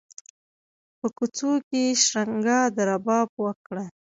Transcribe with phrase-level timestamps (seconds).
[0.99, 3.81] په کوڅو کې یې شرنګا د رباب ورکه